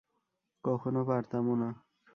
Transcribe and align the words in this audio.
কখনো 0.63 1.01
পারতামও 1.05 1.53
না। 1.55 1.69